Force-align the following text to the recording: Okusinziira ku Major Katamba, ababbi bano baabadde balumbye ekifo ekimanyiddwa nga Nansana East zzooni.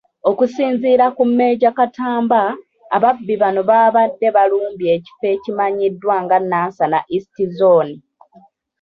Okusinziira 0.29 1.05
ku 1.15 1.23
Major 1.37 1.73
Katamba, 1.79 2.41
ababbi 2.95 3.33
bano 3.41 3.61
baabadde 3.69 4.27
balumbye 4.35 4.89
ekifo 4.97 5.25
ekimanyiddwa 5.35 6.15
nga 6.23 6.37
Nansana 6.49 6.99
East 7.15 7.35
zzooni. 7.49 7.95